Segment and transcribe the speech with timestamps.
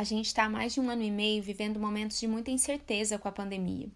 [0.00, 3.18] A gente está há mais de um ano e meio vivendo momentos de muita incerteza
[3.18, 3.86] com a pandemia.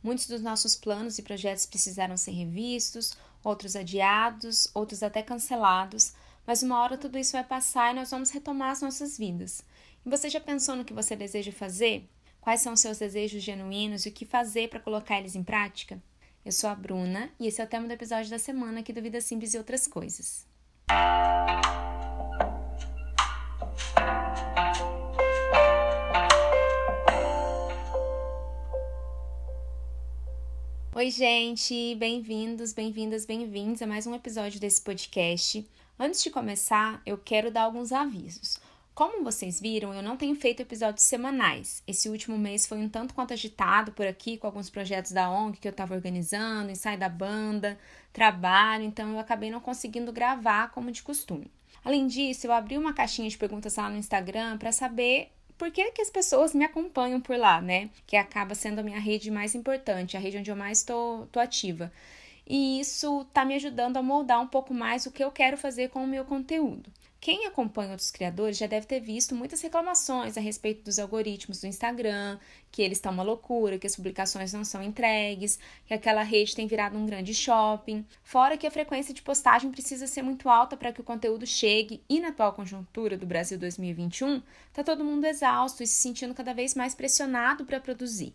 [0.00, 6.12] Muitos dos nossos planos e projetos precisaram ser revistos, outros adiados, outros até cancelados,
[6.46, 9.64] mas uma hora tudo isso vai passar e nós vamos retomar as nossas vidas.
[10.06, 12.08] E você já pensou no que você deseja fazer?
[12.40, 16.00] Quais são os seus desejos genuínos e o que fazer para colocar eles em prática?
[16.44, 19.02] Eu sou a Bruna e esse é o tema do episódio da semana aqui do
[19.02, 20.46] Vida Simples e Outras Coisas.
[31.08, 35.66] Oi, gente, bem-vindos, bem-vindas, bem-vindos a mais um episódio desse podcast.
[35.98, 38.60] Antes de começar, eu quero dar alguns avisos.
[38.94, 41.82] Como vocês viram, eu não tenho feito episódios semanais.
[41.86, 45.56] Esse último mês foi um tanto quanto agitado por aqui com alguns projetos da ONG
[45.56, 47.78] que eu estava organizando, ensaio da banda,
[48.12, 51.50] trabalho, então eu acabei não conseguindo gravar como de costume.
[51.82, 55.90] Além disso, eu abri uma caixinha de perguntas lá no Instagram para saber por que,
[55.90, 57.90] que as pessoas me acompanham por lá, né?
[58.06, 61.92] Que acaba sendo a minha rede mais importante, a rede onde eu mais estou ativa.
[62.46, 65.90] E isso está me ajudando a moldar um pouco mais o que eu quero fazer
[65.90, 66.90] com o meu conteúdo.
[67.20, 71.66] Quem acompanha outros criadores já deve ter visto muitas reclamações a respeito dos algoritmos do
[71.66, 72.38] Instagram,
[72.70, 76.68] que eles estão uma loucura, que as publicações não são entregues, que aquela rede tem
[76.68, 78.06] virado um grande shopping.
[78.22, 82.00] Fora que a frequência de postagem precisa ser muito alta para que o conteúdo chegue,
[82.08, 86.54] e na atual conjuntura do Brasil 2021, está todo mundo exausto e se sentindo cada
[86.54, 88.32] vez mais pressionado para produzir.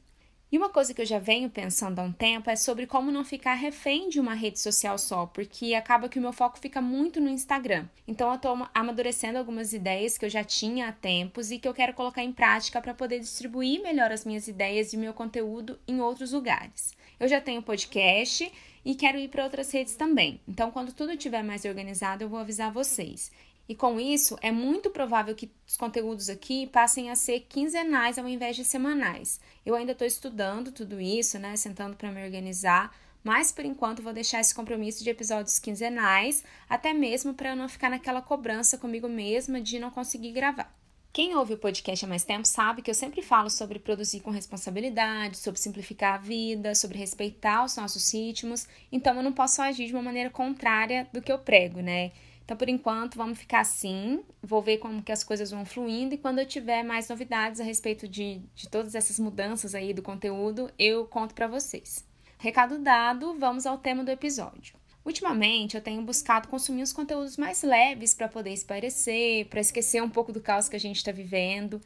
[0.54, 3.26] E uma coisa que eu já venho pensando há um tempo é sobre como não
[3.26, 7.20] ficar refém de uma rede social só, porque acaba que o meu foco fica muito
[7.20, 7.88] no Instagram.
[8.08, 11.74] Então eu estou amadurecendo algumas ideias que eu já tinha há tempos e que eu
[11.74, 16.00] quero colocar em prática para poder distribuir melhor as minhas ideias e meu conteúdo em
[16.00, 16.94] outros lugares.
[17.20, 18.52] Eu já tenho podcast
[18.86, 20.40] e quero ir para outras redes também.
[20.48, 23.32] Então, quando tudo estiver mais organizado, eu vou avisar vocês.
[23.68, 28.28] E com isso, é muito provável que os conteúdos aqui passem a ser quinzenais ao
[28.28, 29.40] invés de semanais.
[29.66, 31.56] Eu ainda estou estudando tudo isso, né?
[31.56, 36.94] Sentando para me organizar, mas por enquanto vou deixar esse compromisso de episódios quinzenais, até
[36.94, 40.74] mesmo para eu não ficar naquela cobrança comigo mesma de não conseguir gravar.
[41.14, 44.32] Quem ouve o podcast há mais tempo sabe que eu sempre falo sobre produzir com
[44.32, 49.86] responsabilidade, sobre simplificar a vida, sobre respeitar os nossos ritmos, então eu não posso agir
[49.86, 52.12] de uma maneira contrária do que eu prego, né?
[52.46, 54.24] Então, por enquanto, vamos ficar assim.
[54.42, 57.64] Vou ver como que as coisas vão fluindo e quando eu tiver mais novidades a
[57.64, 62.06] respeito de, de todas essas mudanças aí do conteúdo, eu conto para vocês.
[62.38, 64.76] Recado dado, vamos ao tema do episódio.
[65.06, 70.10] Ultimamente, eu tenho buscado consumir os conteúdos mais leves para poder espairecer, para esquecer um
[70.10, 71.82] pouco do caos que a gente está vivendo.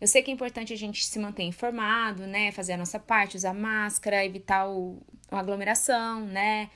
[0.00, 2.52] Eu sei que é importante a gente se manter informado, né?
[2.52, 5.00] Fazer a nossa parte, usar máscara, evitar o,
[5.30, 6.68] a aglomeração, né?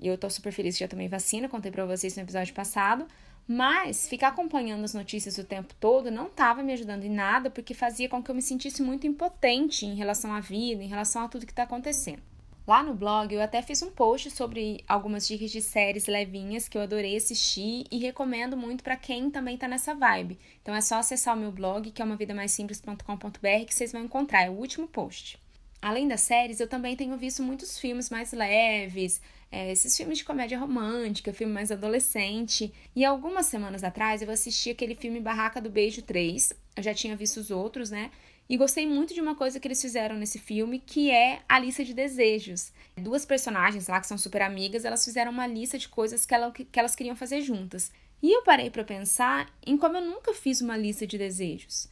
[0.00, 3.06] E eu tô super feliz que já tomei vacina, contei pra vocês no episódio passado.
[3.46, 7.74] Mas ficar acompanhando as notícias o tempo todo não estava me ajudando em nada, porque
[7.74, 11.28] fazia com que eu me sentisse muito impotente em relação à vida, em relação a
[11.28, 12.22] tudo que está acontecendo.
[12.66, 16.78] Lá no blog eu até fiz um post sobre algumas dicas de séries levinhas que
[16.78, 20.38] eu adorei assistir e recomendo muito para quem também está nessa vibe.
[20.62, 24.50] Então é só acessar o meu blog, que é umavidamaisimples.com.br, que vocês vão encontrar, é
[24.50, 25.40] o último post.
[25.82, 29.20] Além das séries, eu também tenho visto muitos filmes mais leves,
[29.50, 32.72] é, esses filmes de comédia romântica, filme mais adolescente.
[32.94, 36.52] E algumas semanas atrás eu assisti aquele filme Barraca do Beijo 3.
[36.76, 38.10] Eu já tinha visto os outros, né?
[38.48, 41.84] E gostei muito de uma coisa que eles fizeram nesse filme, que é a lista
[41.84, 42.72] de desejos.
[42.96, 46.50] Duas personagens lá que são super amigas, elas fizeram uma lista de coisas que, ela,
[46.50, 47.92] que elas queriam fazer juntas.
[48.22, 51.88] E eu parei para pensar em como eu nunca fiz uma lista de desejos.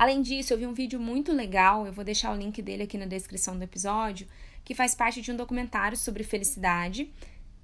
[0.00, 2.96] Além disso, eu vi um vídeo muito legal, eu vou deixar o link dele aqui
[2.96, 4.26] na descrição do episódio,
[4.64, 7.12] que faz parte de um documentário sobre felicidade.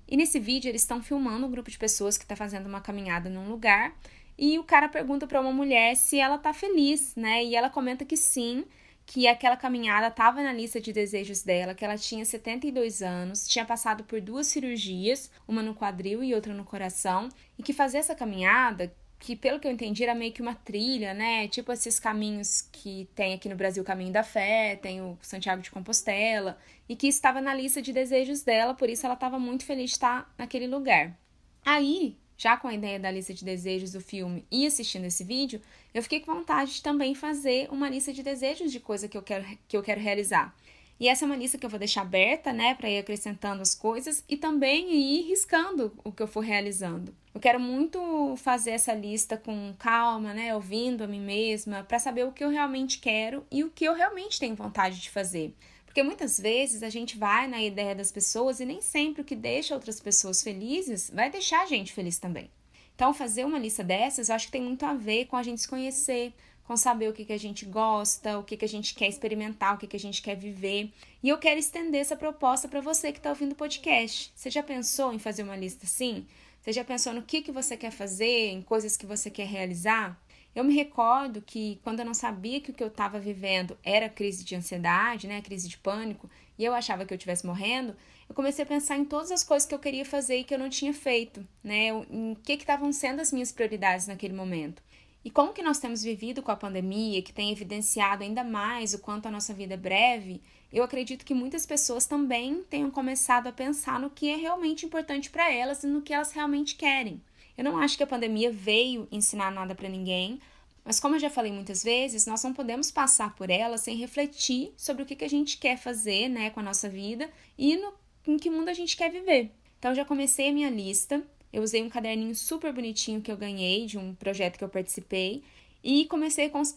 [0.06, 3.30] E nesse vídeo eles estão filmando um grupo de pessoas que está fazendo uma caminhada
[3.30, 3.96] num lugar
[4.36, 7.42] e o cara pergunta para uma mulher se ela tá feliz, né?
[7.42, 8.66] E ela comenta que sim,
[9.06, 13.64] que aquela caminhada estava na lista de desejos dela, que ela tinha 72 anos, tinha
[13.64, 18.14] passado por duas cirurgias, uma no quadril e outra no coração, e que fazer essa
[18.14, 21.48] caminhada, que pelo que eu entendi era meio que uma trilha, né?
[21.48, 25.62] Tipo esses caminhos que tem aqui no Brasil o Caminho da Fé, tem o Santiago
[25.62, 26.58] de Compostela,
[26.88, 29.96] e que estava na lista de desejos dela, por isso ela estava muito feliz de
[29.96, 31.18] estar naquele lugar.
[31.64, 35.60] Aí, já com a ideia da lista de desejos do filme e assistindo esse vídeo,
[35.94, 39.22] eu fiquei com vontade de também fazer uma lista de desejos de coisa que eu
[39.22, 40.54] quero, que eu quero realizar.
[40.98, 43.74] E essa é uma lista que eu vou deixar aberta, né, para ir acrescentando as
[43.74, 47.14] coisas e também ir riscando o que eu for realizando.
[47.34, 52.24] Eu quero muito fazer essa lista com calma, né, ouvindo a mim mesma, para saber
[52.24, 55.54] o que eu realmente quero e o que eu realmente tenho vontade de fazer.
[55.84, 59.36] Porque muitas vezes a gente vai na ideia das pessoas e nem sempre o que
[59.36, 62.50] deixa outras pessoas felizes vai deixar a gente feliz também.
[62.94, 65.60] Então, fazer uma lista dessas, eu acho que tem muito a ver com a gente
[65.60, 66.32] se conhecer,
[66.66, 69.74] com saber o que, que a gente gosta, o que, que a gente quer experimentar,
[69.74, 70.92] o que, que a gente quer viver.
[71.22, 74.32] E eu quero estender essa proposta para você que está ouvindo o podcast.
[74.34, 76.26] Você já pensou em fazer uma lista assim?
[76.60, 80.20] Você já pensou no que, que você quer fazer, em coisas que você quer realizar?
[80.56, 84.08] Eu me recordo que quando eu não sabia que o que eu estava vivendo era
[84.08, 86.28] crise de ansiedade, né, crise de pânico,
[86.58, 87.94] e eu achava que eu estivesse morrendo,
[88.28, 90.58] eu comecei a pensar em todas as coisas que eu queria fazer e que eu
[90.58, 94.82] não tinha feito, né, em que estavam sendo as minhas prioridades naquele momento.
[95.26, 99.00] E como que nós temos vivido com a pandemia, que tem evidenciado ainda mais o
[99.00, 100.40] quanto a nossa vida é breve,
[100.72, 105.28] eu acredito que muitas pessoas também tenham começado a pensar no que é realmente importante
[105.28, 107.20] para elas e no que elas realmente querem.
[107.58, 110.40] Eu não acho que a pandemia veio ensinar nada para ninguém,
[110.84, 114.72] mas como eu já falei muitas vezes, nós não podemos passar por ela sem refletir
[114.76, 117.28] sobre o que, que a gente quer fazer né, com a nossa vida
[117.58, 117.92] e no,
[118.28, 119.50] em que mundo a gente quer viver.
[119.76, 121.20] Então, já comecei a minha lista
[121.56, 125.42] eu usei um caderninho super bonitinho que eu ganhei de um projeto que eu participei
[125.82, 126.74] e comecei com os,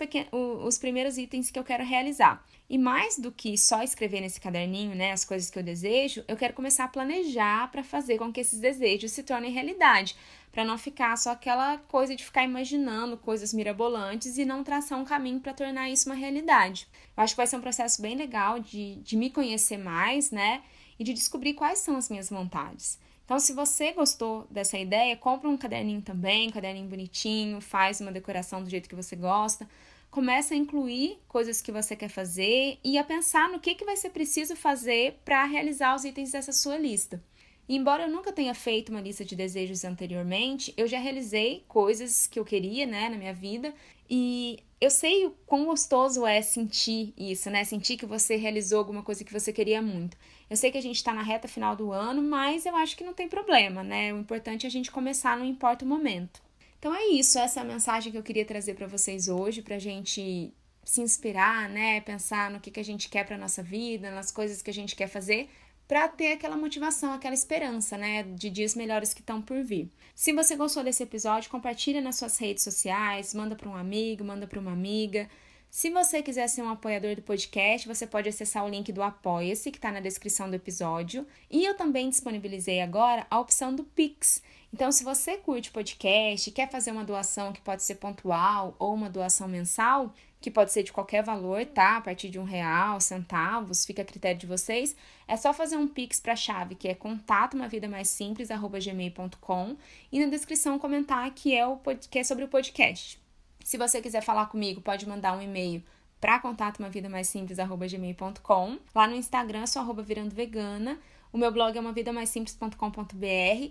[0.64, 2.42] os primeiros itens que eu quero realizar.
[2.70, 6.38] E mais do que só escrever nesse caderninho, né, as coisas que eu desejo, eu
[6.38, 10.16] quero começar a planejar para fazer com que esses desejos se tornem realidade,
[10.50, 15.04] para não ficar só aquela coisa de ficar imaginando coisas mirabolantes e não traçar um
[15.04, 16.88] caminho para tornar isso uma realidade.
[17.18, 20.62] Eu acho que vai ser um processo bem legal de, de me conhecer mais, né,
[20.98, 22.98] e de descobrir quais são as minhas vontades.
[23.30, 28.12] Então, se você gostou dessa ideia, compra um caderninho também, um caderninho bonitinho, faz uma
[28.12, 29.70] decoração do jeito que você gosta.
[30.10, 33.96] Começa a incluir coisas que você quer fazer e a pensar no que, que vai
[33.96, 37.24] ser preciso fazer para realizar os itens dessa sua lista.
[37.68, 42.26] E embora eu nunca tenha feito uma lista de desejos anteriormente, eu já realizei coisas
[42.26, 43.72] que eu queria, né, na minha vida,
[44.10, 47.64] e eu sei o quão gostoso é sentir isso, né?
[47.66, 50.16] Sentir que você realizou alguma coisa que você queria muito.
[50.50, 53.04] Eu sei que a gente está na reta final do ano, mas eu acho que
[53.04, 54.14] não tem problema, né?
[54.14, 56.42] O importante é a gente começar, não importa o momento.
[56.80, 59.76] Então é isso, essa é a mensagem que eu queria trazer para vocês hoje, para
[59.76, 60.54] a gente
[60.86, 62.00] se inspirar, né?
[62.02, 64.96] Pensar no que, que a gente quer para nossa vida, nas coisas que a gente
[64.96, 65.50] quer fazer,
[65.90, 69.90] para ter aquela motivação, aquela esperança, né, de dias melhores que estão por vir.
[70.14, 74.46] Se você gostou desse episódio, compartilha nas suas redes sociais, manda para um amigo, manda
[74.46, 75.28] para uma amiga.
[75.72, 79.70] Se você quiser ser um apoiador do podcast, você pode acessar o link do Apoia-se,
[79.70, 81.28] que está na descrição do episódio.
[81.50, 84.42] E eu também disponibilizei agora a opção do Pix.
[84.74, 89.12] Então, se você curte podcast, quer fazer uma doação que pode ser pontual ou uma
[89.12, 90.12] doação mensal,
[90.42, 91.98] que pode ser de qualquer valor, tá?
[91.98, 94.96] A partir de um real, centavos, fica a critério de vocês.
[95.28, 98.50] É só fazer um pix para a chave que é contato uma vida mais simples
[98.50, 99.78] gmail.com
[100.12, 101.78] e na descrição comentar que é o
[102.10, 103.29] que é sobre o podcast.
[103.70, 105.84] Se você quiser falar comigo, pode mandar um e-mail
[106.20, 108.80] para contato uma vida mais simples gmail.com.
[108.96, 110.98] Lá no Instagram, sou arroba virando vegana.
[111.32, 113.14] O meu blog é uma vida mais simples.com.br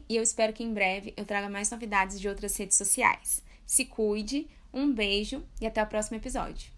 [0.09, 3.43] e eu espero que em breve eu traga mais novidades de outras redes sociais.
[3.67, 6.71] Se cuide, um beijo e até o próximo episódio.